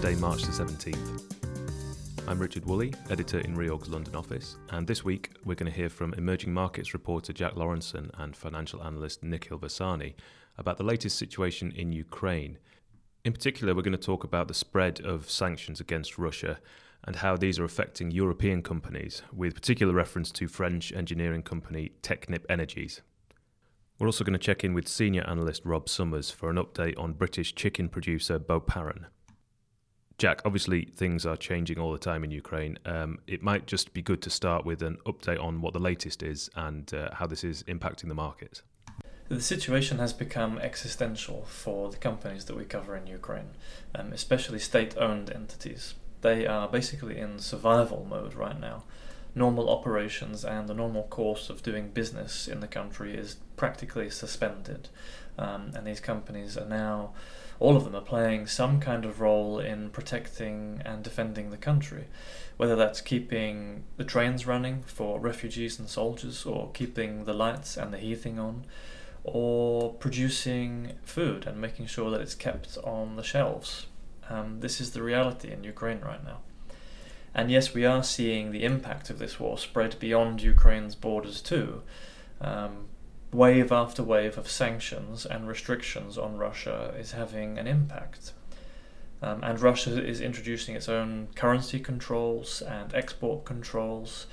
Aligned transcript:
Thursday, 0.00 0.18
March 0.18 0.44
the 0.44 0.64
17th. 0.64 2.26
I'm 2.26 2.38
Richard 2.38 2.64
Woolley, 2.64 2.94
editor 3.10 3.40
in 3.40 3.54
Reorg's 3.54 3.90
London 3.90 4.16
office, 4.16 4.56
and 4.70 4.86
this 4.86 5.04
week 5.04 5.28
we're 5.44 5.56
going 5.56 5.70
to 5.70 5.76
hear 5.76 5.90
from 5.90 6.14
emerging 6.14 6.54
markets 6.54 6.94
reporter 6.94 7.34
Jack 7.34 7.52
Lawrenson 7.52 8.08
and 8.14 8.34
financial 8.34 8.82
analyst 8.82 9.22
Nikhil 9.22 9.58
Vasani 9.58 10.14
about 10.56 10.78
the 10.78 10.84
latest 10.84 11.18
situation 11.18 11.70
in 11.72 11.92
Ukraine. 11.92 12.56
In 13.26 13.34
particular, 13.34 13.74
we're 13.74 13.82
going 13.82 13.92
to 13.92 13.98
talk 13.98 14.24
about 14.24 14.48
the 14.48 14.54
spread 14.54 15.00
of 15.00 15.28
sanctions 15.28 15.80
against 15.80 16.16
Russia 16.16 16.60
and 17.04 17.16
how 17.16 17.36
these 17.36 17.58
are 17.58 17.64
affecting 17.64 18.10
European 18.10 18.62
companies, 18.62 19.20
with 19.34 19.54
particular 19.54 19.92
reference 19.92 20.30
to 20.30 20.48
French 20.48 20.94
engineering 20.94 21.42
company 21.42 21.92
Technip 22.02 22.46
Energies. 22.48 23.02
We're 23.98 24.08
also 24.08 24.24
going 24.24 24.32
to 24.32 24.38
check 24.38 24.64
in 24.64 24.72
with 24.72 24.88
senior 24.88 25.28
analyst 25.28 25.66
Rob 25.66 25.90
Summers 25.90 26.30
for 26.30 26.48
an 26.48 26.56
update 26.56 26.98
on 26.98 27.12
British 27.12 27.54
chicken 27.54 27.90
producer 27.90 28.38
Bo 28.38 28.62
Boparan. 28.62 29.04
Jack, 30.20 30.42
obviously 30.44 30.84
things 30.84 31.24
are 31.24 31.34
changing 31.34 31.78
all 31.78 31.92
the 31.92 31.98
time 31.98 32.22
in 32.24 32.30
Ukraine. 32.30 32.78
Um, 32.84 33.20
it 33.26 33.42
might 33.42 33.66
just 33.66 33.94
be 33.94 34.02
good 34.02 34.20
to 34.20 34.28
start 34.28 34.66
with 34.66 34.82
an 34.82 34.98
update 35.06 35.42
on 35.42 35.62
what 35.62 35.72
the 35.72 35.78
latest 35.78 36.22
is 36.22 36.50
and 36.54 36.92
uh, 36.92 37.08
how 37.14 37.26
this 37.26 37.42
is 37.42 37.62
impacting 37.62 38.08
the 38.08 38.14
markets. 38.14 38.60
The 39.30 39.40
situation 39.40 39.96
has 39.96 40.12
become 40.12 40.58
existential 40.58 41.46
for 41.46 41.88
the 41.88 41.96
companies 41.96 42.44
that 42.44 42.54
we 42.54 42.66
cover 42.66 42.94
in 42.98 43.06
Ukraine, 43.06 43.52
um, 43.94 44.12
especially 44.12 44.58
state 44.58 44.94
owned 44.98 45.30
entities. 45.30 45.94
They 46.20 46.46
are 46.46 46.68
basically 46.68 47.18
in 47.18 47.38
survival 47.38 48.06
mode 48.06 48.34
right 48.34 48.60
now. 48.60 48.82
Normal 49.34 49.70
operations 49.70 50.44
and 50.44 50.68
the 50.68 50.74
normal 50.74 51.04
course 51.04 51.48
of 51.48 51.62
doing 51.62 51.92
business 51.92 52.46
in 52.46 52.60
the 52.60 52.68
country 52.68 53.14
is 53.14 53.36
practically 53.56 54.10
suspended, 54.10 54.90
um, 55.38 55.70
and 55.74 55.86
these 55.86 56.00
companies 56.00 56.58
are 56.58 56.68
now 56.68 57.14
all 57.60 57.76
of 57.76 57.84
them 57.84 57.94
are 57.94 58.00
playing 58.00 58.46
some 58.46 58.80
kind 58.80 59.04
of 59.04 59.20
role 59.20 59.60
in 59.60 59.90
protecting 59.90 60.80
and 60.84 61.04
defending 61.04 61.50
the 61.50 61.58
country, 61.58 62.06
whether 62.56 62.74
that's 62.74 63.02
keeping 63.02 63.84
the 63.98 64.04
trains 64.04 64.46
running 64.46 64.82
for 64.82 65.20
refugees 65.20 65.78
and 65.78 65.88
soldiers, 65.88 66.46
or 66.46 66.70
keeping 66.72 67.26
the 67.26 67.34
lights 67.34 67.76
and 67.76 67.92
the 67.92 67.98
heating 67.98 68.38
on, 68.38 68.64
or 69.24 69.92
producing 69.92 70.92
food 71.02 71.46
and 71.46 71.60
making 71.60 71.86
sure 71.86 72.10
that 72.10 72.22
it's 72.22 72.34
kept 72.34 72.78
on 72.82 73.16
the 73.16 73.22
shelves. 73.22 73.86
Um, 74.30 74.60
this 74.60 74.80
is 74.80 74.92
the 74.92 75.02
reality 75.02 75.52
in 75.52 75.62
Ukraine 75.62 76.00
right 76.00 76.24
now. 76.24 76.38
And 77.34 77.50
yes, 77.50 77.74
we 77.74 77.84
are 77.84 78.02
seeing 78.02 78.50
the 78.50 78.64
impact 78.64 79.10
of 79.10 79.18
this 79.18 79.38
war 79.38 79.58
spread 79.58 79.98
beyond 79.98 80.42
Ukraine's 80.42 80.94
borders 80.94 81.40
too. 81.40 81.82
Um, 82.40 82.86
wave 83.32 83.70
after 83.70 84.02
wave 84.02 84.36
of 84.36 84.50
sanctions 84.50 85.24
and 85.24 85.46
restrictions 85.46 86.18
on 86.18 86.36
Russia 86.36 86.94
is 86.98 87.12
having 87.12 87.58
an 87.58 87.66
impact. 87.66 88.32
Um, 89.22 89.42
and 89.42 89.60
Russia 89.60 90.02
is 90.02 90.20
introducing 90.20 90.74
its 90.74 90.88
own 90.88 91.28
currency 91.34 91.78
controls 91.78 92.62
and 92.62 92.94
export 92.94 93.44
controls. 93.44 94.26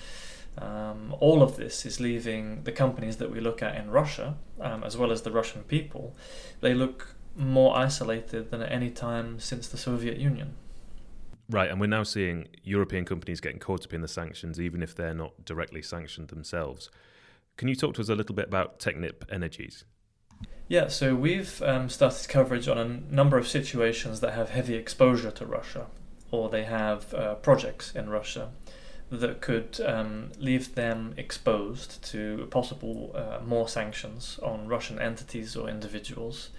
Um, 0.58 1.14
all 1.20 1.44
of 1.44 1.58
this 1.58 1.86
is 1.86 2.00
leaving 2.00 2.64
the 2.64 2.72
companies 2.72 3.18
that 3.18 3.30
we 3.30 3.40
look 3.40 3.62
at 3.62 3.76
in 3.76 3.92
Russia, 3.92 4.36
um, 4.60 4.84
as 4.84 4.98
well 4.98 5.12
as 5.12 5.22
the 5.22 5.32
Russian 5.32 5.64
people, 5.64 6.16
they 6.62 6.74
look 6.74 7.16
more 7.36 7.78
isolated 7.78 8.50
than 8.50 8.62
at 8.62 8.72
any 8.72 8.90
time 8.90 9.40
since 9.40 9.68
the 9.68 9.78
Soviet 9.78 10.18
Union. 10.18 10.56
Right, 11.50 11.70
and 11.70 11.80
we're 11.80 11.88
now 11.88 12.04
seeing 12.04 12.48
European 12.64 13.06
companies 13.06 13.40
getting 13.40 13.60
caught 13.60 13.86
up 13.86 13.94
in 13.94 14.02
the 14.02 14.08
sanctions, 14.08 14.60
even 14.60 14.82
if 14.82 14.96
they're 14.96 15.14
not 15.14 15.46
directly 15.46 15.82
sanctioned 15.82 16.30
themselves. 16.30 16.90
Can 17.58 17.68
you 17.68 17.76
talk 17.76 17.96
to 17.96 18.02
us 18.02 18.10
a 18.10 18.16
little 18.16 18.36
bit 18.36 18.48
about 18.48 18.80
Technip 18.80 19.24
Energies? 19.32 19.84
Yeah, 20.68 20.90
so 20.90 21.16
we've 21.16 21.62
um, 21.64 21.90
started 21.90 22.30
coverage 22.30 22.68
on 22.68 22.78
a 22.78 23.14
number 23.14 23.38
of 23.38 23.48
situations 23.48 24.20
that 24.20 24.34
have 24.34 24.52
heavy 24.52 24.76
exposure 24.76 25.32
to 25.32 25.46
Russia, 25.46 25.88
or 26.30 26.50
they 26.50 26.66
have 26.66 27.14
uh, 27.16 27.36
projects 27.36 27.96
in 27.96 28.10
Russia 28.10 28.52
that 29.10 29.42
could 29.42 29.80
um, 29.86 30.32
leave 30.38 30.76
them 30.76 31.16
exposed 31.18 32.04
to 32.04 32.48
possible 32.52 33.12
uh, 33.16 33.40
more 33.44 33.68
sanctions 33.68 34.40
on 34.44 34.68
Russian 34.68 35.00
entities 35.00 35.56
or 35.56 35.68
individuals, 35.68 36.50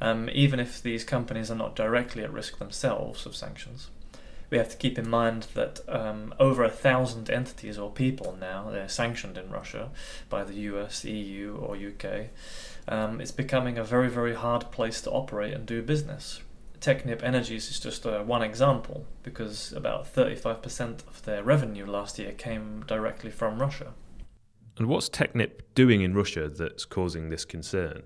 um, 0.00 0.30
even 0.32 0.60
if 0.60 0.80
these 0.80 1.04
companies 1.04 1.50
are 1.50 1.56
not 1.56 1.76
directly 1.76 2.22
at 2.22 2.32
risk 2.32 2.58
themselves 2.58 3.26
of 3.26 3.36
sanctions 3.36 3.90
we 4.50 4.58
have 4.58 4.68
to 4.70 4.76
keep 4.76 4.98
in 4.98 5.08
mind 5.08 5.48
that 5.54 5.80
um, 5.88 6.34
over 6.38 6.64
a 6.64 6.70
thousand 6.70 7.30
entities 7.30 7.78
or 7.78 7.90
people 7.90 8.36
now 8.40 8.70
they're 8.70 8.88
sanctioned 8.88 9.36
in 9.36 9.50
Russia 9.50 9.90
by 10.28 10.44
the 10.44 10.54
US, 10.54 11.04
EU, 11.04 11.56
or 11.56 11.76
UK. 11.76 12.28
Um, 12.86 13.20
it's 13.20 13.30
becoming 13.30 13.78
a 13.78 13.84
very 13.84 14.08
very 14.08 14.34
hard 14.34 14.70
place 14.70 15.00
to 15.02 15.10
operate 15.10 15.54
and 15.54 15.66
do 15.66 15.82
business. 15.82 16.40
Technip 16.80 17.22
Energies 17.22 17.70
is 17.70 17.80
just 17.80 18.06
uh, 18.06 18.22
one 18.22 18.42
example 18.42 19.04
because 19.22 19.72
about 19.72 20.12
35% 20.12 21.06
of 21.08 21.24
their 21.24 21.42
revenue 21.42 21.84
last 21.84 22.18
year 22.18 22.32
came 22.32 22.84
directly 22.86 23.30
from 23.30 23.58
Russia. 23.58 23.94
And 24.78 24.86
what's 24.86 25.08
Technip 25.08 25.62
doing 25.74 26.02
in 26.02 26.14
Russia 26.14 26.48
that's 26.48 26.84
causing 26.84 27.30
this 27.30 27.44
concern? 27.44 28.04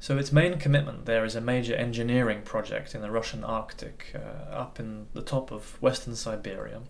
So 0.00 0.16
its 0.16 0.32
main 0.32 0.58
commitment 0.58 1.06
there 1.06 1.24
is 1.24 1.34
a 1.34 1.40
major 1.40 1.74
engineering 1.74 2.42
project 2.42 2.94
in 2.94 3.02
the 3.02 3.10
Russian 3.10 3.42
Arctic, 3.42 4.14
uh, 4.14 4.52
up 4.54 4.78
in 4.78 5.08
the 5.12 5.22
top 5.22 5.50
of 5.50 5.80
western 5.82 6.14
Siberia, 6.14 6.82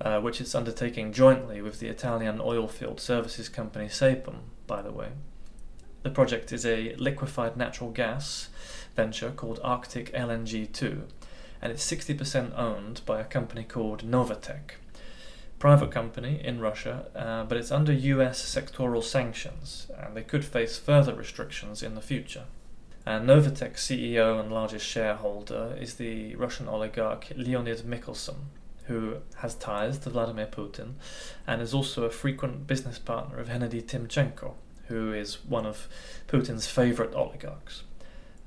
uh, 0.00 0.20
which 0.20 0.40
it's 0.40 0.54
undertaking 0.54 1.12
jointly 1.12 1.62
with 1.62 1.80
the 1.80 1.88
Italian 1.88 2.38
oilfield 2.38 3.00
services 3.00 3.48
company 3.48 3.86
Saipem, 3.86 4.40
by 4.66 4.82
the 4.82 4.92
way. 4.92 5.08
The 6.02 6.10
project 6.10 6.52
is 6.52 6.66
a 6.66 6.94
liquefied 6.96 7.56
natural 7.56 7.90
gas 7.90 8.48
venture 8.94 9.30
called 9.30 9.60
Arctic 9.64 10.12
LNG 10.12 10.70
2, 10.72 11.04
and 11.62 11.72
it's 11.72 11.90
60% 11.90 12.56
owned 12.58 13.00
by 13.06 13.20
a 13.20 13.24
company 13.24 13.64
called 13.64 14.04
Novatek 14.04 14.79
private 15.60 15.90
company 15.90 16.40
in 16.42 16.58
Russia, 16.58 17.06
uh, 17.14 17.44
but 17.44 17.58
it's 17.58 17.70
under 17.70 17.92
US 17.92 18.42
sectoral 18.42 19.04
sanctions, 19.04 19.86
and 19.96 20.16
they 20.16 20.22
could 20.22 20.44
face 20.44 20.78
further 20.78 21.14
restrictions 21.14 21.82
in 21.82 21.94
the 21.94 22.00
future. 22.00 22.44
And 23.06 23.28
Novatek's 23.28 23.82
CEO 23.86 24.40
and 24.40 24.50
largest 24.50 24.86
shareholder 24.86 25.76
is 25.78 25.94
the 25.94 26.34
Russian 26.36 26.66
oligarch 26.66 27.28
Leonid 27.36 27.84
Mikhelson, 27.84 28.46
who 28.86 29.18
has 29.36 29.54
ties 29.54 29.98
to 29.98 30.10
Vladimir 30.10 30.46
Putin 30.46 30.94
and 31.46 31.60
is 31.60 31.74
also 31.74 32.04
a 32.04 32.10
frequent 32.10 32.66
business 32.66 32.98
partner 32.98 33.38
of 33.38 33.48
Hennady 33.48 33.82
Timchenko, 33.82 34.54
who 34.88 35.12
is 35.12 35.44
one 35.44 35.66
of 35.66 35.88
Putin's 36.26 36.66
favorite 36.66 37.14
oligarchs. 37.14 37.84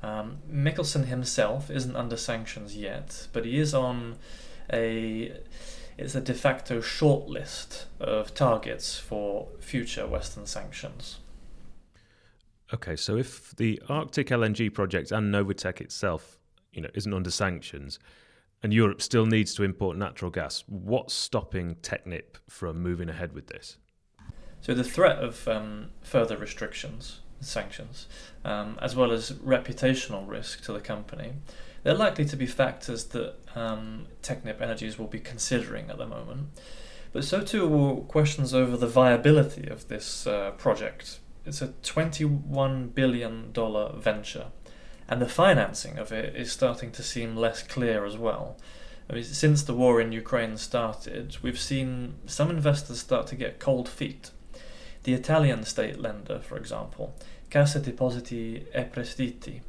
Um, 0.01 0.39
himself 0.49 1.69
isn't 1.69 1.95
under 1.95 2.17
sanctions 2.17 2.75
yet, 2.75 3.27
but 3.31 3.45
he 3.45 3.57
is 3.57 3.73
on 3.73 4.17
a 4.71 5.31
it's 5.97 6.15
a 6.15 6.21
de 6.21 6.33
facto 6.33 6.79
shortlist 6.79 7.85
of 7.99 8.33
targets 8.33 8.97
for 8.97 9.47
future 9.59 10.07
Western 10.07 10.45
sanctions. 10.45 11.19
Okay, 12.73 12.95
so 12.95 13.17
if 13.17 13.55
the 13.55 13.81
Arctic 13.87 14.29
LNG 14.29 14.73
project 14.73 15.11
and 15.11 15.33
Novatek 15.33 15.79
itself, 15.79 16.39
you 16.71 16.81
know, 16.81 16.89
isn't 16.95 17.13
under 17.13 17.29
sanctions, 17.29 17.99
and 18.63 18.73
Europe 18.73 19.01
still 19.01 19.25
needs 19.25 19.53
to 19.55 19.63
import 19.63 19.97
natural 19.97 20.31
gas, 20.31 20.63
what's 20.67 21.13
stopping 21.13 21.75
Technip 21.75 22.37
from 22.49 22.81
moving 22.81 23.09
ahead 23.09 23.33
with 23.33 23.47
this? 23.47 23.77
So 24.61 24.73
the 24.73 24.83
threat 24.83 25.17
of 25.17 25.47
um, 25.47 25.89
further 26.01 26.37
restrictions, 26.37 27.19
sanctions, 27.43 28.07
um, 28.43 28.77
as 28.81 28.95
well 28.95 29.11
as 29.11 29.31
reputational 29.33 30.27
risk 30.27 30.63
to 30.63 30.73
the 30.73 30.79
company, 30.79 31.33
they're 31.83 31.93
likely 31.93 32.25
to 32.25 32.35
be 32.35 32.45
factors 32.45 33.05
that 33.05 33.35
um, 33.55 34.07
Technip 34.21 34.61
Energies 34.61 34.97
will 34.97 35.07
be 35.07 35.19
considering 35.19 35.89
at 35.89 35.97
the 35.97 36.07
moment. 36.07 36.49
But 37.11 37.25
so 37.25 37.41
too 37.41 37.67
will 37.67 38.01
questions 38.01 38.53
over 38.53 38.75
the 38.75 38.87
viability 38.87 39.67
of 39.67 39.87
this 39.87 40.25
uh, 40.25 40.51
project. 40.51 41.19
It's 41.45 41.61
a 41.61 41.67
$21 41.67 42.95
billion 42.95 43.53
venture, 44.01 44.47
and 45.07 45.21
the 45.21 45.29
financing 45.29 45.97
of 45.97 46.11
it 46.11 46.35
is 46.35 46.51
starting 46.51 46.91
to 46.91 47.03
seem 47.03 47.35
less 47.35 47.61
clear 47.61 48.05
as 48.05 48.17
well. 48.17 48.57
I 49.09 49.13
mean, 49.13 49.23
since 49.25 49.61
the 49.63 49.73
war 49.73 49.99
in 49.99 50.11
Ukraine 50.11 50.57
started, 50.57 51.37
we've 51.41 51.59
seen 51.59 52.15
some 52.25 52.49
investors 52.49 53.01
start 53.01 53.27
to 53.27 53.35
get 53.35 53.59
cold 53.59 53.89
feet. 53.89 54.31
The 55.03 55.13
Italian 55.13 55.63
state 55.63 55.99
lender, 55.99 56.39
for 56.39 56.57
example, 56.57 57.13
Cassa 57.53 57.79
Depositi 57.79 58.65
e 58.73 58.83
Prestiti, 58.91 59.61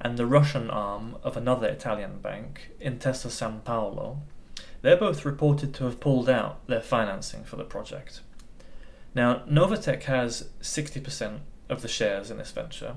and 0.00 0.18
the 0.18 0.26
Russian 0.26 0.68
arm 0.68 1.14
of 1.22 1.36
another 1.36 1.68
Italian 1.68 2.18
bank, 2.18 2.72
Intesa 2.80 3.30
San 3.30 3.60
Paolo, 3.60 4.18
they're 4.82 4.96
both 4.96 5.24
reported 5.24 5.72
to 5.74 5.84
have 5.84 6.00
pulled 6.00 6.28
out 6.28 6.66
their 6.66 6.80
financing 6.80 7.44
for 7.44 7.54
the 7.54 7.62
project. 7.62 8.22
Now, 9.14 9.44
Novatek 9.48 10.02
has 10.04 10.48
60% 10.60 11.38
of 11.68 11.82
the 11.82 11.86
shares 11.86 12.32
in 12.32 12.38
this 12.38 12.50
venture. 12.50 12.96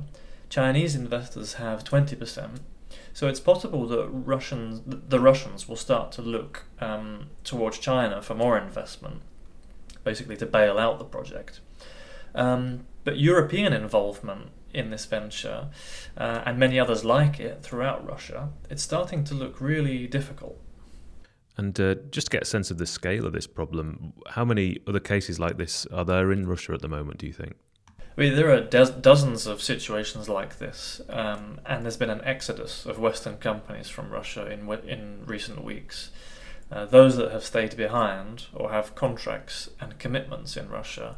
Chinese 0.50 0.96
investors 0.96 1.54
have 1.54 1.84
20%. 1.84 2.58
So 3.14 3.28
it's 3.28 3.40
possible 3.40 3.88
that 3.90 4.08
Russians, 4.08 4.82
the 4.88 5.20
Russians 5.20 5.70
will 5.70 5.76
start 5.76 6.12
to 6.14 6.24
look 6.24 6.64
um, 6.82 7.28
towards 7.44 7.78
China 7.78 8.20
for 8.20 8.34
more 8.34 8.58
investment, 8.58 9.22
basically 10.04 10.38
to 10.38 10.48
bail 10.48 10.80
out 10.80 10.98
the 10.98 11.06
project. 11.06 11.60
Um, 12.34 12.88
but 13.04 13.18
European 13.18 13.74
involvement 13.74 14.52
in 14.74 14.90
this 14.90 15.06
venture, 15.06 15.70
uh, 16.18 16.42
and 16.46 16.58
many 16.58 16.80
others 16.80 17.06
like 17.06 17.40
it 17.40 17.62
throughout 17.62 18.06
Russia, 18.08 18.50
it's 18.70 18.84
starting 18.84 19.24
to 19.26 19.34
look 19.34 19.62
really 19.62 20.08
difficult. 20.08 20.60
And 21.56 21.80
uh, 21.80 21.96
just 22.10 22.28
to 22.28 22.32
get 22.32 22.44
a 22.44 22.46
sense 22.46 22.72
of 22.72 22.80
the 22.80 22.88
scale 22.88 23.28
of 23.28 23.34
this 23.34 23.46
problem, 23.46 24.14
how 24.30 24.44
many 24.44 24.80
other 24.88 25.00
cases 25.00 25.40
like 25.40 25.58
this 25.58 25.86
are 25.88 26.04
there 26.04 26.32
in 26.32 26.48
Russia 26.48 26.74
at 26.74 26.82
the 26.82 26.88
moment, 26.88 27.20
do 27.20 27.28
you 27.28 27.34
think? 27.34 27.54
I 28.00 28.22
mean, 28.22 28.36
there 28.36 28.52
are 28.52 28.62
do- 28.62 28.96
dozens 29.02 29.48
of 29.48 29.62
situations 29.62 30.30
like 30.30 30.60
this, 30.60 31.02
um, 31.10 31.60
and 31.66 31.84
there's 31.84 31.98
been 31.98 32.12
an 32.12 32.24
exodus 32.24 32.86
of 32.86 33.00
Western 33.00 33.38
companies 33.38 33.90
from 33.90 34.12
Russia 34.12 34.46
in 34.52 34.72
in 34.88 35.24
recent 35.26 35.64
weeks. 35.64 36.12
Uh, 36.72 36.86
those 36.86 37.18
that 37.18 37.32
have 37.32 37.44
stayed 37.44 37.76
behind 37.76 38.46
or 38.54 38.72
have 38.72 38.96
contracts 38.96 39.70
and 39.80 40.00
commitments 40.00 40.58
in 40.58 40.70
Russia, 40.70 41.18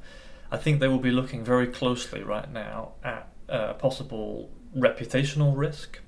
I 0.52 0.58
think 0.58 0.80
they 0.80 0.88
will 0.88 1.00
be 1.00 1.12
looking 1.12 1.44
very 1.44 1.68
closely 1.68 2.24
right 2.24 2.52
now 2.52 2.94
at 3.04 3.30
uh, 3.50 3.74
possible 3.74 4.50
reputational 4.76 5.56
risk 5.56 6.00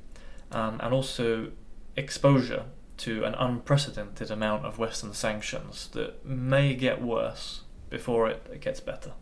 um, 0.51 0.79
and 0.81 0.93
also 0.93 1.51
exposure 1.95 2.65
to 2.97 3.23
an 3.23 3.35
unprecedented 3.35 4.31
amount 4.31 4.65
of 4.65 4.79
Western 4.79 5.13
sanctions 5.13 5.89
that 5.93 6.25
may 6.25 6.73
get 6.73 7.01
worse 7.01 7.61
before 7.89 8.29
it 8.29 8.59
gets 8.61 8.79
better. 8.79 9.13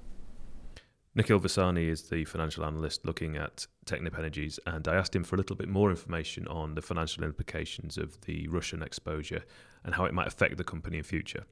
Nikhil 1.13 1.39
Vasani 1.39 1.87
is 1.89 2.03
the 2.03 2.25
financial 2.25 2.65
analyst 2.65 3.05
looking 3.05 3.37
at 3.37 3.67
Technip 3.85 4.19
Energies, 4.19 4.59
and 4.65 4.85
I 4.85 4.95
asked 4.95 5.15
him 5.15 5.23
for 5.23 5.35
a 5.35 5.37
little 5.37 5.55
bit 5.55 5.69
more 5.69 5.89
information 5.89 6.45
on 6.47 6.75
the 6.75 6.81
financial 6.81 7.23
implications 7.23 7.97
of 7.97 8.19
the 8.21 8.49
Russian 8.49 8.83
exposure 8.83 9.43
and 9.85 9.95
how 9.95 10.03
it 10.03 10.13
might 10.13 10.27
affect 10.27 10.57
the 10.57 10.65
company 10.65 10.97
in 10.97 11.03
future. 11.03 11.45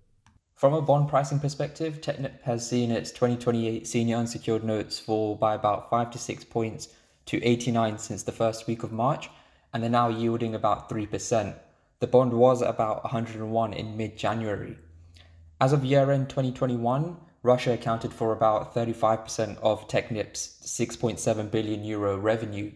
From 0.55 0.73
a 0.73 0.81
bond 0.81 1.09
pricing 1.09 1.39
perspective, 1.39 1.99
Technip 1.99 2.41
has 2.43 2.67
seen 2.67 2.91
its 2.91 3.11
2028 3.11 3.85
senior 3.85 4.17
unsecured 4.17 4.63
notes 4.63 4.99
fall 4.99 5.35
by 5.35 5.55
about 5.55 5.89
5 5.89 6.11
to 6.11 6.17
6 6.17 6.43
points 6.45 6.89
to 7.25 7.43
89 7.43 7.97
since 7.97 8.23
the 8.23 8.31
first 8.31 8.67
week 8.67 8.83
of 8.83 8.91
March, 8.91 9.29
and 9.73 9.81
they're 9.81 9.89
now 9.89 10.09
yielding 10.09 10.55
about 10.55 10.89
3%. 10.89 11.55
The 11.99 12.07
bond 12.07 12.33
was 12.33 12.61
about 12.61 13.03
101 13.03 13.73
in 13.73 13.97
mid 13.97 14.17
January. 14.17 14.77
As 15.59 15.73
of 15.73 15.83
year 15.83 16.11
end 16.11 16.29
2021, 16.29 17.17
Russia 17.41 17.73
accounted 17.73 18.13
for 18.13 18.31
about 18.31 18.73
35% 18.75 19.57
of 19.59 19.87
Technip's 19.87 20.59
6.7 20.65 21.51
billion 21.51 21.83
euro 21.83 22.17
revenue, 22.17 22.71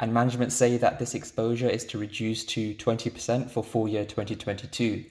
and 0.00 0.14
management 0.14 0.52
say 0.52 0.76
that 0.76 0.98
this 0.98 1.14
exposure 1.14 1.68
is 1.68 1.84
to 1.86 1.98
reduce 1.98 2.44
to 2.46 2.74
20% 2.74 3.50
for 3.50 3.62
full 3.62 3.86
year 3.86 4.04
2022. 4.04 5.04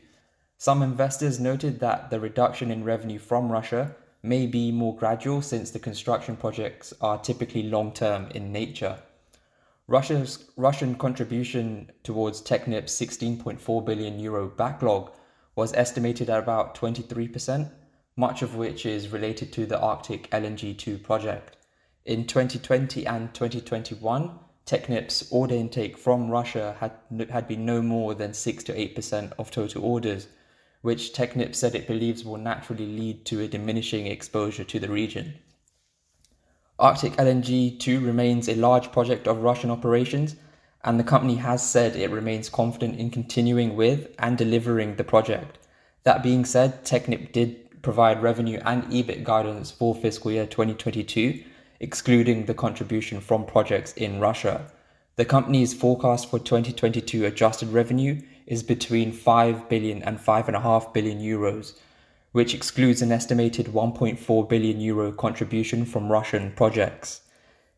Some 0.60 0.82
investors 0.82 1.40
noted 1.40 1.80
that 1.82 2.10
the 2.10 2.20
reduction 2.20 2.72
in 2.72 2.84
revenue 2.84 3.20
from 3.20 3.52
Russia 3.52 3.96
may 4.24 4.48
be 4.48 4.72
more 4.72 4.96
gradual 4.96 5.44
since 5.44 5.70
the 5.70 5.78
construction 5.78 6.36
projects 6.36 6.94
are 7.00 7.20
typically 7.20 7.62
long 7.64 7.92
term 7.92 8.30
in 8.32 8.52
nature. 8.52 8.98
Russia's 9.86 10.50
Russian 10.58 10.96
contribution 10.96 11.92
towards 12.02 12.42
Technip's 12.42 13.00
16.4 13.00 13.86
billion 13.86 14.20
euro 14.20 14.48
backlog 14.48 15.12
was 15.56 15.74
estimated 15.74 16.28
at 16.28 16.40
about 16.40 16.76
23%, 16.76 17.72
much 18.16 18.42
of 18.42 18.56
which 18.56 18.84
is 18.84 19.10
related 19.10 19.54
to 19.54 19.68
the 19.68 19.80
Arctic 19.80 20.28
LNG 20.32 20.76
2 20.76 20.98
project. 20.98 21.56
In 22.04 22.26
2020 22.26 23.06
and 23.06 23.32
2021, 23.34 24.32
Technip's 24.66 25.32
order 25.32 25.56
intake 25.56 26.00
from 26.00 26.32
Russia 26.32 26.76
had, 26.80 26.94
had 27.30 27.48
been 27.48 27.64
no 27.64 27.82
more 27.84 28.16
than 28.16 28.34
6 28.34 28.64
to 28.66 28.74
8% 28.74 29.34
of 29.38 29.52
total 29.52 29.86
orders, 29.86 30.28
which 30.88 31.12
Technip 31.12 31.54
said 31.54 31.76
it 31.76 31.86
believes 31.86 32.24
will 32.24 32.38
naturally 32.38 32.86
lead 32.86 33.26
to 33.26 33.42
a 33.42 33.48
diminishing 33.50 34.08
exposure 34.08 34.64
to 34.64 34.80
the 34.80 34.88
region. 34.88 35.34
Arctic 36.80 37.12
LNG 37.18 37.78
2 37.78 38.00
remains 38.00 38.48
a 38.48 38.56
large 38.56 38.90
project 38.94 39.28
of 39.28 39.44
Russian 39.44 39.70
operations, 39.70 40.38
and 40.86 40.98
the 40.98 41.04
company 41.04 41.36
has 41.36 41.62
said 41.62 41.98
it 41.98 42.10
remains 42.10 42.48
confident 42.48 42.98
in 42.98 43.10
continuing 43.10 43.76
with 43.76 44.16
and 44.18 44.38
delivering 44.38 44.96
the 44.96 45.04
project. 45.04 45.58
That 46.04 46.24
being 46.24 46.46
said, 46.46 46.86
Technip 46.86 47.34
did 47.34 47.82
provide 47.82 48.24
revenue 48.24 48.62
and 48.64 48.86
EBIT 48.86 49.26
guidance 49.26 49.70
for 49.70 49.94
fiscal 49.94 50.32
year 50.32 50.46
2022, 50.46 51.44
excluding 51.82 52.46
the 52.46 52.54
contribution 52.54 53.20
from 53.20 53.46
projects 53.46 53.92
in 53.92 54.22
Russia. 54.22 54.72
The 55.18 55.26
company's 55.26 55.74
forecast 55.74 56.30
for 56.30 56.38
2022 56.38 57.26
adjusted 57.26 57.70
revenue 57.70 58.22
is 58.46 58.62
between 58.62 59.12
5 59.12 59.68
billion 59.68 60.04
and 60.04 60.20
5.5 60.20 60.94
billion 60.94 61.20
euros, 61.20 61.74
which 62.34 62.54
excludes 62.54 63.02
an 63.02 63.12
estimated 63.12 63.66
1.4 63.66 64.48
billion 64.48 64.80
euro 64.80 65.12
contribution 65.12 65.86
from 65.86 66.12
Russian 66.12 66.52
projects. 66.52 67.22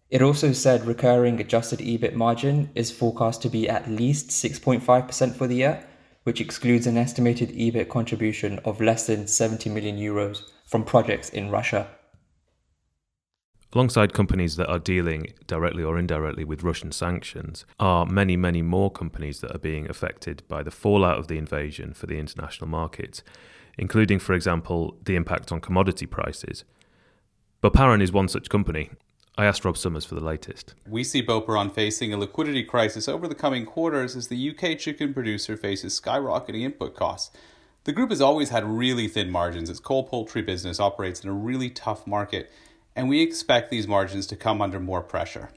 It 0.09 0.21
also 0.21 0.51
said 0.51 0.85
recurring 0.85 1.39
adjusted 1.39 1.79
EBIT 1.79 2.13
margin 2.13 2.71
is 2.75 2.91
forecast 2.91 3.41
to 3.43 3.49
be 3.49 3.69
at 3.69 3.89
least 3.89 4.31
6.5% 4.31 5.33
for 5.33 5.47
the 5.47 5.55
year, 5.55 5.87
which 6.23 6.41
excludes 6.41 6.87
an 6.87 6.97
estimated 6.97 7.51
EBIT 7.51 7.87
contribution 7.87 8.59
of 8.65 8.81
less 8.81 9.07
than 9.07 9.27
70 9.27 9.69
million 9.69 9.95
euros 9.97 10.41
from 10.65 10.83
projects 10.83 11.29
in 11.29 11.49
Russia. 11.49 11.87
Alongside 13.73 14.13
companies 14.13 14.55
that 14.55 14.67
are 14.67 14.79
dealing 14.79 15.33
directly 15.45 15.83
or 15.83 15.99
indirectly 15.99 16.43
with 16.43 16.63
Russian 16.63 16.91
sanctions, 16.91 17.65
are 17.79 18.05
many, 18.05 18.35
many 18.35 18.63
more 18.63 18.89
companies 18.89 19.41
that 19.41 19.55
are 19.55 19.59
being 19.59 19.87
affected 19.87 20.41
by 20.47 20.63
the 20.63 20.71
fallout 20.71 21.19
of 21.19 21.27
the 21.27 21.37
invasion 21.37 21.93
for 21.93 22.07
the 22.07 22.17
international 22.17 22.67
markets, 22.67 23.21
including, 23.77 24.17
for 24.17 24.33
example, 24.33 24.97
the 25.03 25.15
impact 25.15 25.51
on 25.51 25.61
commodity 25.61 26.07
prices. 26.07 26.63
Boparan 27.61 28.01
is 28.01 28.11
one 28.11 28.27
such 28.27 28.49
company, 28.49 28.89
I 29.39 29.45
asked 29.45 29.63
Rob 29.63 29.77
Summers 29.77 30.03
for 30.03 30.15
the 30.15 30.23
latest. 30.25 30.73
We 30.85 31.05
see 31.05 31.23
Boparan 31.23 31.71
facing 31.71 32.11
a 32.11 32.17
liquidity 32.17 32.61
crisis 32.61 33.07
over 33.07 33.25
the 33.25 33.35
coming 33.35 33.65
quarters 33.65 34.17
as 34.17 34.27
the 34.27 34.49
UK 34.49 34.77
chicken 34.77 35.13
producer 35.13 35.55
faces 35.55 35.97
skyrocketing 35.97 36.63
input 36.63 36.93
costs. 36.93 37.33
The 37.85 37.93
group 37.93 38.09
has 38.09 38.19
always 38.19 38.49
had 38.49 38.65
really 38.65 39.07
thin 39.07 39.31
margins. 39.31 39.69
Its 39.69 39.79
cold 39.79 40.09
poultry 40.09 40.41
business 40.41 40.77
operates 40.77 41.23
in 41.23 41.29
a 41.29 41.33
really 41.33 41.69
tough 41.69 42.05
market, 42.05 42.51
and 42.99 43.07
we 43.07 43.21
expect 43.21 43.71
these 43.71 43.87
margins 43.87 44.27
to 44.27 44.35
come 44.35 44.61
under 44.61 44.77
more 44.77 45.01
pressure. 45.01 45.51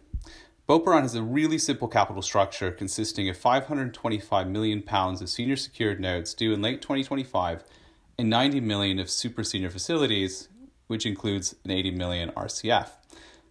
Boparan 0.69 1.03
has 1.03 1.17
a 1.17 1.25
really 1.25 1.59
simple 1.59 1.89
capital 1.89 2.23
structure 2.23 2.71
consisting 2.71 3.29
of 3.29 3.37
525 3.37 4.47
million 4.47 4.81
pounds 4.81 5.21
of 5.21 5.29
senior 5.29 5.57
secured 5.57 5.99
notes 5.99 6.35
due 6.35 6.53
in 6.53 6.63
late 6.63 6.81
2025 6.81 7.65
and 8.17 8.31
90 8.31 8.61
million 8.61 9.01
of 9.01 9.11
super 9.11 9.43
senior 9.43 9.71
facilities, 9.71 10.51
which 10.87 11.05
includes 11.05 11.57
an 11.65 11.73
80 11.73 11.91
million 11.91 12.31
RCF. 12.31 12.91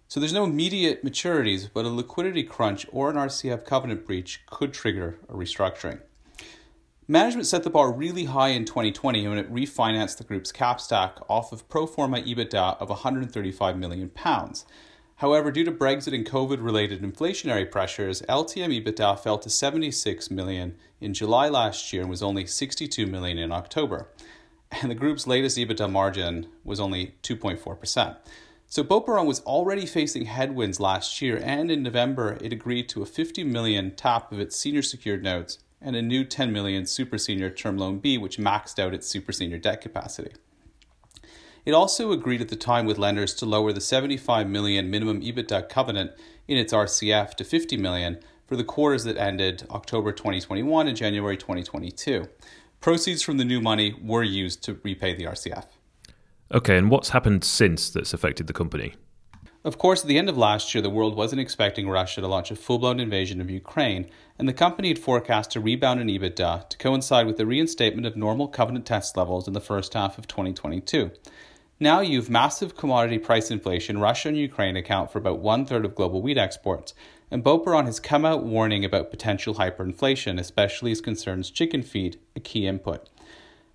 So 0.08 0.22
there's 0.22 0.32
no 0.32 0.46
immediate 0.46 1.04
maturities, 1.04 1.70
but 1.74 1.84
a 1.84 1.90
liquidity 1.90 2.44
crunch 2.44 2.86
or 2.94 3.10
an 3.10 3.18
RCF 3.18 3.66
covenant 3.66 4.08
breach 4.08 4.46
could 4.50 4.72
trigger 4.72 5.18
a 5.28 5.34
restructuring. 5.34 6.00
Management 7.12 7.46
set 7.46 7.64
the 7.64 7.70
bar 7.70 7.92
really 7.92 8.24
high 8.24 8.52
in 8.52 8.64
2020 8.64 9.28
when 9.28 9.38
it 9.38 9.54
refinanced 9.54 10.16
the 10.16 10.24
group's 10.24 10.54
cap 10.54 10.80
stack 10.80 11.18
off 11.28 11.52
of 11.52 11.68
pro 11.68 11.86
forma 11.86 12.22
EBITDA 12.22 12.78
of 12.80 12.88
135 12.88 13.78
million 13.78 14.08
pounds. 14.08 14.66
However, 15.18 15.52
due 15.52 15.66
to 15.66 15.74
Brexit 15.74 16.16
and 16.16 16.26
COVID-related 16.26 17.02
inflationary 17.02 17.70
pressures, 17.70 18.22
LTM 18.30 18.82
EBITDA 18.82 19.20
fell 19.20 19.38
to 19.40 19.50
76 19.50 20.32
million 20.32 20.78
in 21.02 21.14
July 21.14 21.50
last 21.50 21.92
year 21.92 22.04
and 22.04 22.10
was 22.10 22.24
only 22.24 22.46
62 22.46 23.06
million 23.06 23.38
in 23.38 23.52
October. 23.52 24.08
And 24.82 24.90
the 24.90 24.96
group's 24.96 25.28
latest 25.28 25.58
EBITDA 25.58 25.92
margin 25.92 26.48
was 26.64 26.80
only 26.80 27.16
2.4%. 27.24 28.16
So 28.68 28.86
Boparan 28.86 29.26
was 29.26 29.42
already 29.42 29.86
facing 29.86 30.28
headwinds 30.28 30.80
last 30.80 31.22
year, 31.22 31.42
and 31.44 31.70
in 31.70 31.84
November 31.84 32.38
it 32.40 32.54
agreed 32.54 32.88
to 32.88 33.02
a 33.02 33.06
50 33.06 33.44
million 33.44 33.94
tap 33.98 34.32
of 34.32 34.40
its 34.40 34.56
senior 34.56 34.82
secured 34.82 35.24
notes 35.24 35.58
and 35.82 35.96
a 35.96 36.02
new 36.02 36.24
10 36.24 36.52
million 36.52 36.86
super 36.86 37.18
senior 37.18 37.50
term 37.50 37.78
loan 37.78 38.00
B, 38.00 38.18
which 38.18 38.38
maxed 38.38 38.80
out 38.80 38.94
its 38.94 39.08
super 39.08 39.32
senior 39.32 39.58
debt 39.58 39.82
capacity. 39.82 40.32
It 41.66 41.74
also 41.74 42.12
agreed 42.12 42.42
at 42.42 42.50
the 42.50 42.56
time 42.56 42.86
with 42.86 42.98
lenders 42.98 43.34
to 43.36 43.46
lower 43.46 43.72
the 43.72 43.82
75 43.82 44.48
million 44.48 44.90
minimum 44.90 45.22
EBITDA 45.22 45.70
covenant 45.70 46.12
in 46.48 46.58
its 46.58 46.74
RCF 46.74 47.36
to 47.36 47.44
50 47.44 47.78
million 47.78 48.20
for 48.48 48.56
the 48.56 48.64
quarters 48.64 49.04
that 49.04 49.18
ended 49.18 49.66
October 49.70 50.12
2021 50.12 50.88
and 50.88 50.98
January 50.98 51.38
2022. 51.38 52.28
Proceeds 52.80 53.22
from 53.22 53.38
the 53.38 53.46
new 53.46 53.62
money 53.62 53.96
were 54.02 54.24
used 54.24 54.64
to 54.64 54.80
repay 54.84 55.14
the 55.14 55.26
RCF. 55.26 55.66
Okay, 56.52 56.78
and 56.78 56.90
what's 56.90 57.10
happened 57.10 57.44
since 57.44 57.90
that's 57.90 58.14
affected 58.14 58.48
the 58.48 58.54
company? 58.54 58.96
Of 59.64 59.78
course, 59.78 60.02
at 60.02 60.08
the 60.08 60.18
end 60.18 60.28
of 60.28 60.40
last 60.40 60.74
year, 60.74 60.82
the 60.82 60.90
world 60.90 61.16
wasn't 61.16 61.40
expecting 61.42 61.88
Russia 61.88 62.20
to 62.20 62.28
launch 62.28 62.50
a 62.50 62.56
full 62.56 62.80
blown 62.80 63.00
invasion 63.00 63.40
of 63.40 63.52
Ukraine, 63.52 64.10
and 64.40 64.50
the 64.50 64.54
company 64.54 64.88
had 64.88 64.98
forecast 64.98 65.56
a 65.56 65.60
rebound 65.60 66.02
in 66.02 66.08
EBITDA 66.08 66.68
to 66.70 66.78
coincide 66.80 67.28
with 67.28 67.38
the 67.38 67.46
reinstatement 67.46 68.08
of 68.08 68.18
normal 68.18 68.48
covenant 68.48 68.88
test 68.88 69.16
levels 69.16 69.48
in 69.48 69.54
the 69.54 69.62
first 69.62 69.94
half 69.94 70.18
of 70.18 70.26
2022. 70.26 71.12
Now 71.80 72.00
you've 72.00 72.28
massive 72.28 72.76
commodity 72.76 73.20
price 73.20 73.52
inflation. 73.52 74.00
Russia 74.00 74.30
and 74.30 74.38
Ukraine 74.38 74.76
account 74.76 75.12
for 75.12 75.20
about 75.20 75.40
one 75.40 75.68
third 75.68 75.86
of 75.86 75.94
global 75.94 76.24
wheat 76.24 76.40
exports, 76.40 76.96
and 77.30 77.44
Boparan 77.44 77.86
has 77.86 78.00
come 78.00 78.26
out 78.26 78.44
warning 78.44 78.84
about 78.84 79.12
potential 79.12 79.56
hyperinflation, 79.56 80.40
especially 80.40 80.92
as 80.92 81.02
concerns 81.02 81.52
chicken 81.52 81.84
feed, 81.84 82.20
a 82.36 82.40
key 82.40 82.66
input. 82.66 83.10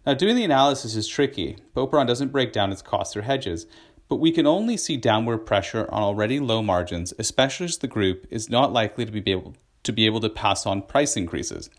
Now, 0.06 0.14
doing 0.14 0.36
the 0.36 0.44
analysis 0.44 0.94
is 0.94 1.08
tricky. 1.08 1.58
Boparan 1.74 2.06
doesn't 2.06 2.30
break 2.30 2.52
down 2.52 2.70
its 2.70 2.80
costs 2.80 3.16
or 3.16 3.22
hedges, 3.22 3.66
but 4.08 4.16
we 4.16 4.30
can 4.30 4.46
only 4.46 4.76
see 4.76 4.96
downward 4.96 5.38
pressure 5.38 5.88
on 5.90 6.02
already 6.02 6.40
low 6.40 6.62
margins, 6.62 7.12
especially 7.18 7.66
as 7.66 7.78
the 7.78 7.88
group 7.88 8.26
is 8.30 8.48
not 8.48 8.72
likely 8.72 9.04
to 9.04 9.12
be 9.12 9.30
able 9.30 9.54
to 9.82 9.92
be 9.92 10.06
able 10.06 10.20
to 10.20 10.28
pass 10.28 10.66
on 10.66 10.82
price 10.82 11.16
increases. 11.16 11.70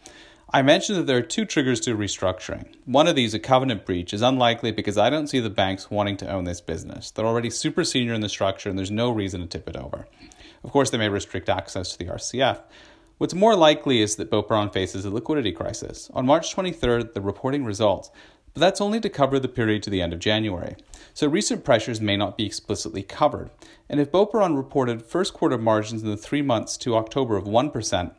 I 0.53 0.62
mentioned 0.62 0.98
that 0.98 1.07
there 1.07 1.17
are 1.17 1.22
two 1.22 1.43
triggers 1.43 1.81
to 1.81 1.98
restructuring. 1.98 2.74
One 2.86 3.05
of 3.05 3.17
these, 3.17 3.34
a 3.34 3.39
covenant 3.39 3.86
breach, 3.86 4.13
is 4.13 4.22
unlikely 4.22 4.72
because 4.72 4.98
I 4.98 5.10
don't 5.10 5.27
see 5.27 5.41
the 5.41 5.50
banks 5.50 5.91
wanting 5.91 6.15
to 6.17 6.31
own 6.31 6.46
this 6.46 6.62
business. 6.62 7.12
They're 7.12 7.25
already 7.25 7.50
super 7.50 7.84
senior 7.84 8.13
in 8.13 8.22
the 8.22 8.29
structure 8.29 8.69
and 8.69 8.79
there's 8.79 8.89
no 8.89 9.12
reason 9.12 9.41
to 9.41 9.48
tip 9.48 9.67
it 9.67 9.75
over. 9.75 10.07
Of 10.63 10.72
course, 10.72 10.89
they 10.89 10.98
may 10.98 11.10
restrict 11.10 11.50
access 11.50 11.91
to 11.91 11.98
the 11.98 12.05
RCF. 12.05 12.62
What's 13.17 13.34
more 13.34 13.57
likely 13.57 14.01
is 14.01 14.15
that 14.15 14.31
Boparan 14.31 14.72
faces 14.72 15.03
a 15.03 15.10
liquidity 15.10 15.51
crisis. 15.51 16.10
On 16.13 16.25
March 16.25 16.55
23rd, 16.55 17.13
the 17.13 17.22
reporting 17.22 17.65
results, 17.65 18.10
but 18.58 18.62
that's 18.62 18.82
only 18.82 19.00
to 19.00 19.08
cover 19.08 19.38
the 19.38 19.48
period 19.48 19.84
to 19.84 19.92
the 19.92 20.02
end 20.02 20.14
of 20.14 20.20
January. 20.20 20.76
So 21.14 21.28
recent 21.28 21.64
pressures 21.64 22.02
may 22.02 22.18
not 22.18 22.38
be 22.38 22.48
explicitly 22.48 23.04
covered. 23.04 23.52
And 23.88 24.00
if 24.00 24.12
Boparan 24.12 24.58
reported 24.58 25.06
first 25.06 25.36
quarter 25.36 25.60
margins 25.60 26.02
in 26.02 26.10
the 26.10 26.18
three 26.18 26.42
months 26.42 26.76
to 26.78 26.96
October 26.96 27.38
of 27.38 27.44
1%, 27.44 28.16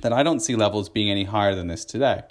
then 0.00 0.12
I 0.12 0.22
don't 0.22 0.40
see 0.40 0.54
levels 0.54 0.90
being 0.90 1.10
any 1.10 1.24
higher 1.24 1.54
than 1.54 1.68
this 1.68 1.86
today. 1.86 2.24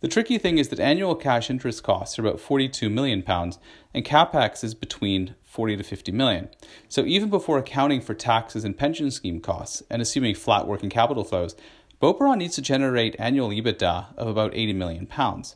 The 0.00 0.08
tricky 0.08 0.36
thing 0.36 0.58
is 0.58 0.70
that 0.70 0.80
annual 0.80 1.14
cash 1.14 1.48
interest 1.48 1.84
costs 1.84 2.18
are 2.18 2.26
about 2.26 2.40
42 2.40 2.90
million 2.90 3.22
pounds 3.22 3.60
and 3.94 4.04
capex 4.04 4.64
is 4.64 4.74
between 4.74 5.36
40 5.44 5.76
to 5.76 5.84
50 5.84 6.10
million. 6.10 6.48
So 6.88 7.04
even 7.04 7.30
before 7.30 7.58
accounting 7.58 8.00
for 8.00 8.14
taxes 8.14 8.64
and 8.64 8.76
pension 8.76 9.12
scheme 9.12 9.38
costs 9.38 9.84
and 9.88 10.02
assuming 10.02 10.34
flat 10.34 10.66
working 10.66 10.90
capital 10.90 11.22
flows, 11.22 11.54
Boparan 12.02 12.38
needs 12.38 12.56
to 12.56 12.62
generate 12.62 13.14
annual 13.20 13.50
EBITDA 13.50 14.16
of 14.16 14.26
about 14.26 14.50
80 14.56 14.72
million 14.72 15.06
pounds. 15.06 15.54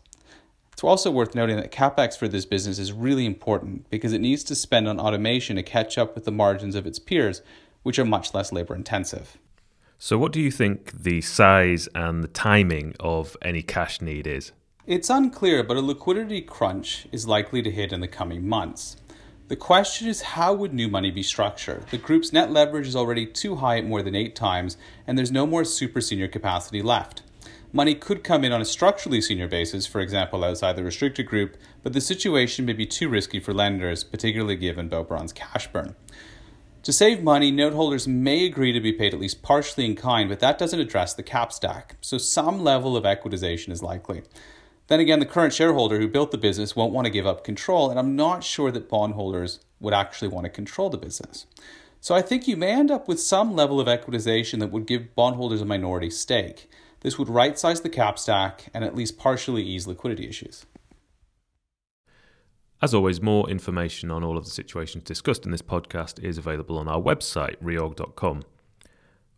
It's 0.79 0.85
also 0.85 1.11
worth 1.11 1.35
noting 1.35 1.57
that 1.57 1.73
capex 1.73 2.17
for 2.17 2.29
this 2.29 2.47
business 2.47 2.79
is 2.79 2.93
really 2.93 3.27
important 3.27 3.91
because 3.91 4.13
it 4.13 4.21
needs 4.21 4.45
to 4.45 4.55
spend 4.55 4.87
on 4.87 5.01
automation 5.01 5.57
to 5.57 5.63
catch 5.65 5.99
up 5.99 6.15
with 6.15 6.25
the 6.25 6.31
margins 6.31 6.77
of 6.77 6.87
its 6.87 7.01
peers, 7.01 7.43
which 7.83 7.99
are 7.99 8.05
much 8.05 8.33
less 8.33 8.53
labor 8.53 8.77
intensive. 8.77 9.39
So, 9.99 10.19
what 10.19 10.31
do 10.31 10.41
you 10.41 10.53
think 10.53 10.93
the 10.93 11.21
size 11.21 11.89
and 11.97 12.23
the 12.23 12.29
timing 12.29 12.95
of 13.01 13.37
any 13.43 13.61
cash 13.61 14.01
need 14.01 14.29
is? 14.29 14.53
It's 14.87 15.11
unclear, 15.11 15.65
but 15.65 15.77
a 15.77 15.81
liquidity 15.81 16.43
crunch 16.43 17.09
is 17.11 17.27
likely 17.27 17.61
to 17.63 17.73
hit 17.73 17.93
in 17.93 17.99
the 17.99 18.07
coming 18.07 18.49
months. 18.49 18.99
The 19.49 19.57
question 19.57 20.07
is 20.07 20.23
how 20.23 20.53
would 20.55 20.73
new 20.73 20.87
money 20.87 21.11
be 21.11 21.25
structured? 21.25 21.89
The 21.89 21.99
group's 21.99 22.33
net 22.33 22.53
leverage 22.53 22.87
is 22.87 22.95
already 22.95 23.27
too 23.27 23.57
high 23.57 23.79
at 23.79 23.85
more 23.85 24.05
than 24.05 24.15
eight 24.15 24.37
times, 24.37 24.77
and 25.09 25.19
there's 25.19 25.33
no 25.33 25.45
more 25.45 25.65
super 25.65 26.01
senior 26.01 26.29
capacity 26.29 26.83
left. 26.83 27.23
Money 27.71 27.95
could 27.95 28.25
come 28.25 28.45
in 28.45 28.53
on 28.53 28.63
a 28.63 28.65
structurally 28.65 29.21
senior 29.21 29.47
basis, 29.47 29.87
for 29.87 30.01
example, 30.01 30.43
outside 30.43 30.75
the 30.75 30.83
restricted 30.83 31.27
group, 31.27 31.55
but 31.83 31.93
the 31.93 32.01
situation 32.01 32.65
may 32.65 32.73
be 32.73 32.87
too 32.87 33.11
risky 33.11 33.39
for 33.39 33.53
lenders, 33.53 34.05
particularly 34.05 34.57
given 34.57 34.89
Boparan's 34.89 35.35
cash 35.35 35.71
burn. 35.71 35.95
To 36.85 36.93
save 36.95 37.23
money, 37.23 37.53
noteholders 37.53 38.07
may 38.07 38.47
agree 38.47 38.73
to 38.73 38.81
be 38.81 38.95
paid 38.95 39.13
at 39.13 39.21
least 39.21 39.43
partially 39.43 39.85
in 39.85 39.97
kind, 39.97 40.31
but 40.31 40.41
that 40.41 40.57
doesn't 40.57 40.81
address 40.81 41.13
the 41.13 41.23
cap 41.23 41.53
stack, 41.53 41.97
so 42.01 42.17
some 42.17 42.65
level 42.65 42.97
of 42.97 43.05
equitization 43.05 43.71
is 43.71 43.83
likely. 43.83 44.23
Then 44.87 45.01
again, 45.01 45.19
the 45.19 45.27
current 45.27 45.53
shareholder 45.53 45.99
who 45.99 46.09
built 46.09 46.31
the 46.31 46.39
business 46.39 46.75
won't 46.75 46.95
want 46.95 47.05
to 47.05 47.13
give 47.13 47.27
up 47.27 47.45
control, 47.45 47.91
and 47.91 47.99
I'm 47.99 48.17
not 48.17 48.43
sure 48.45 48.71
that 48.71 48.89
bondholders 48.89 49.61
would 49.79 49.93
actually 49.93 50.29
want 50.29 50.45
to 50.45 50.51
control 50.51 50.89
the 50.89 50.97
business. 50.97 51.45
So 52.01 52.15
I 52.15 52.23
think 52.23 52.49
you 52.49 52.57
may 52.57 52.71
end 52.71 52.91
up 52.91 53.09
with 53.09 53.21
some 53.21 53.55
level 53.55 53.79
of 53.79 53.89
equitization 53.89 54.59
that 54.61 54.71
would 54.71 54.87
give 54.87 55.15
bondholders 55.15 55.61
a 55.61 55.67
minority 55.67 56.09
stake. 56.09 56.71
This 57.01 57.19
would 57.19 57.29
right 57.29 57.59
size 57.59 57.81
the 57.81 57.89
cap 57.89 58.19
stack 58.19 58.67
and 58.75 58.85
at 58.85 58.95
least 58.95 59.19
partially 59.19 59.63
ease 59.63 59.87
liquidity 59.87 60.29
issues. 60.29 60.67
As 62.81 62.95
always, 62.95 63.21
more 63.21 63.51
information 63.51 64.11
on 64.11 64.23
all 64.23 64.39
of 64.39 64.45
the 64.45 64.51
situations 64.51 65.03
discussed 65.03 65.45
in 65.45 65.51
this 65.51 65.63
podcast 65.63 66.23
is 66.23 66.39
available 66.39 66.79
on 66.79 66.87
our 66.87 67.01
website, 67.01 67.57
reorg.com. 67.57 68.43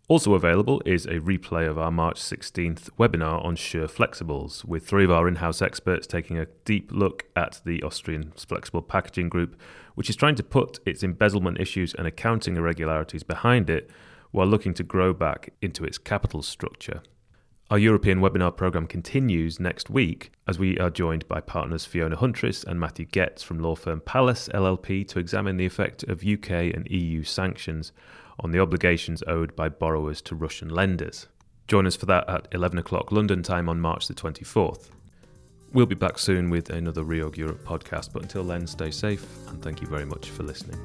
Also 0.08 0.34
available 0.34 0.82
is 0.84 1.06
a 1.06 1.20
replay 1.20 1.68
of 1.68 1.78
our 1.78 1.90
March 1.90 2.20
16th 2.20 2.90
webinar 2.98 3.42
on 3.44 3.56
Schur 3.56 3.88
Flexibles, 3.88 4.64
with 4.64 4.86
three 4.86 5.04
of 5.04 5.10
our 5.10 5.28
in 5.28 5.36
house 5.36 5.62
experts 5.62 6.06
taking 6.06 6.36
a 6.36 6.46
deep 6.64 6.90
look 6.92 7.26
at 7.36 7.60
the 7.64 7.82
Austrian 7.82 8.32
Flexible 8.32 8.82
Packaging 8.82 9.28
Group, 9.28 9.58
which 9.94 10.10
is 10.10 10.16
trying 10.16 10.34
to 10.34 10.42
put 10.42 10.80
its 10.84 11.02
embezzlement 11.02 11.60
issues 11.60 11.94
and 11.94 12.06
accounting 12.06 12.56
irregularities 12.56 13.22
behind 13.22 13.70
it 13.70 13.88
while 14.32 14.48
looking 14.48 14.74
to 14.74 14.82
grow 14.82 15.12
back 15.14 15.52
into 15.62 15.84
its 15.84 15.96
capital 15.96 16.42
structure. 16.42 17.02
Our 17.70 17.78
European 17.78 18.18
webinar 18.18 18.56
programme 18.56 18.88
continues 18.88 19.60
next 19.60 19.88
week 19.88 20.32
as 20.48 20.58
we 20.58 20.76
are 20.80 20.90
joined 20.90 21.28
by 21.28 21.40
partners 21.40 21.86
Fiona 21.86 22.16
Huntress 22.16 22.64
and 22.64 22.80
Matthew 22.80 23.04
Getz 23.04 23.44
from 23.44 23.60
law 23.60 23.76
firm 23.76 24.00
Palace 24.00 24.48
LLP 24.52 25.06
to 25.06 25.20
examine 25.20 25.56
the 25.56 25.66
effect 25.66 26.02
of 26.02 26.26
UK 26.26 26.50
and 26.50 26.90
EU 26.90 27.22
sanctions 27.22 27.92
on 28.40 28.50
the 28.50 28.58
obligations 28.58 29.22
owed 29.28 29.54
by 29.54 29.68
borrowers 29.68 30.20
to 30.22 30.34
Russian 30.34 30.68
lenders. 30.68 31.28
Join 31.68 31.86
us 31.86 31.94
for 31.94 32.06
that 32.06 32.28
at 32.28 32.48
11 32.50 32.76
o'clock 32.76 33.12
London 33.12 33.40
time 33.40 33.68
on 33.68 33.80
March 33.80 34.08
the 34.08 34.14
24th. 34.14 34.88
We'll 35.72 35.86
be 35.86 35.94
back 35.94 36.18
soon 36.18 36.50
with 36.50 36.70
another 36.70 37.04
Reorg 37.04 37.36
Europe 37.36 37.64
podcast, 37.64 38.12
but 38.12 38.22
until 38.22 38.42
then, 38.42 38.66
stay 38.66 38.90
safe 38.90 39.24
and 39.46 39.62
thank 39.62 39.80
you 39.80 39.86
very 39.86 40.06
much 40.06 40.30
for 40.30 40.42
listening. 40.42 40.80